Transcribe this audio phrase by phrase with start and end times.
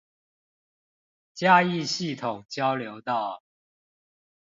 [1.35, 3.43] 嘉義系統交流道